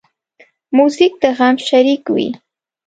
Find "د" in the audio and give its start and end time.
1.21-1.23